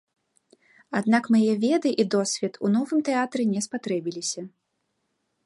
[0.99, 4.41] Аднак мае веды і досвед у новым тэатры не спатрэбіліся.